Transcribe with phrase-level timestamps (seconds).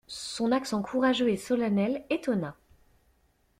[0.07, 2.55] Son accent courageux et solennel étonna.